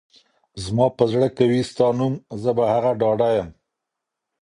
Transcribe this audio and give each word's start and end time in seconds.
زما 0.63 0.87
په 0.97 1.03
زړه 1.11 1.27
کي 1.35 1.45
وي 1.51 1.61
ستا 1.69 1.87
نوم، 1.99 2.13
زه 2.41 2.51
په 2.57 2.63
هغه 2.71 2.91
ډاډه 2.99 3.29
يم 3.37 3.49